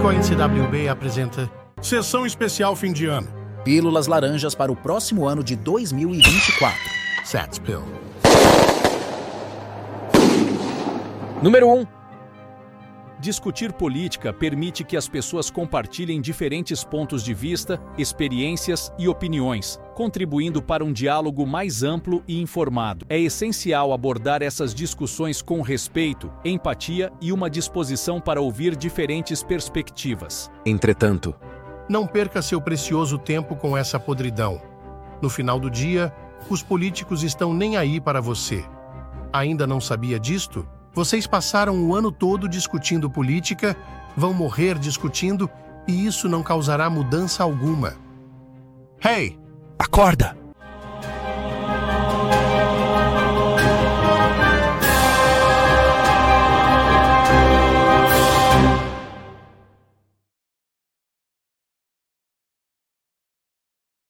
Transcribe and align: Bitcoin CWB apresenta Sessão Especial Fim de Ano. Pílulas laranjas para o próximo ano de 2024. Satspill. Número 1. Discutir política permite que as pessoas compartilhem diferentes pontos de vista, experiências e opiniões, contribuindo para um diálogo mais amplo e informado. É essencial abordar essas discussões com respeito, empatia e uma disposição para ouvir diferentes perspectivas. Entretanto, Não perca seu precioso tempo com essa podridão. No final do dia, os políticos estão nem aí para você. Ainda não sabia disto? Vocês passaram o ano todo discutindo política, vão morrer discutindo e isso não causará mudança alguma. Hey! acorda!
Bitcoin 0.00 0.22
CWB 0.22 0.88
apresenta 0.88 1.50
Sessão 1.82 2.24
Especial 2.24 2.74
Fim 2.74 2.90
de 2.90 3.04
Ano. 3.04 3.28
Pílulas 3.62 4.06
laranjas 4.06 4.54
para 4.54 4.72
o 4.72 4.76
próximo 4.76 5.28
ano 5.28 5.44
de 5.44 5.54
2024. 5.54 6.78
Satspill. 7.22 7.82
Número 11.42 11.68
1. 11.68 11.99
Discutir 13.20 13.70
política 13.74 14.32
permite 14.32 14.82
que 14.82 14.96
as 14.96 15.06
pessoas 15.06 15.50
compartilhem 15.50 16.22
diferentes 16.22 16.82
pontos 16.82 17.22
de 17.22 17.34
vista, 17.34 17.78
experiências 17.98 18.90
e 18.98 19.08
opiniões, 19.08 19.78
contribuindo 19.94 20.62
para 20.62 20.82
um 20.82 20.90
diálogo 20.90 21.46
mais 21.46 21.82
amplo 21.82 22.24
e 22.26 22.40
informado. 22.40 23.04
É 23.10 23.20
essencial 23.20 23.92
abordar 23.92 24.40
essas 24.42 24.74
discussões 24.74 25.42
com 25.42 25.60
respeito, 25.60 26.32
empatia 26.42 27.12
e 27.20 27.30
uma 27.30 27.50
disposição 27.50 28.18
para 28.22 28.40
ouvir 28.40 28.74
diferentes 28.74 29.42
perspectivas. 29.42 30.50
Entretanto, 30.64 31.34
Não 31.90 32.06
perca 32.06 32.40
seu 32.40 32.60
precioso 32.60 33.18
tempo 33.18 33.56
com 33.56 33.76
essa 33.76 33.98
podridão. 33.98 34.62
No 35.20 35.28
final 35.28 35.58
do 35.58 35.68
dia, 35.68 36.14
os 36.48 36.62
políticos 36.62 37.24
estão 37.24 37.52
nem 37.52 37.76
aí 37.76 38.00
para 38.00 38.20
você. 38.20 38.64
Ainda 39.32 39.66
não 39.66 39.80
sabia 39.80 40.16
disto? 40.18 40.64
Vocês 40.92 41.26
passaram 41.26 41.82
o 41.84 41.94
ano 41.94 42.10
todo 42.10 42.48
discutindo 42.48 43.08
política, 43.08 43.76
vão 44.16 44.34
morrer 44.34 44.78
discutindo 44.78 45.48
e 45.86 46.06
isso 46.06 46.28
não 46.28 46.42
causará 46.42 46.90
mudança 46.90 47.42
alguma. 47.42 47.94
Hey! 49.04 49.38
acorda! 49.78 50.39